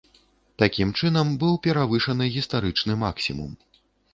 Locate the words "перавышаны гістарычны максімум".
1.67-3.51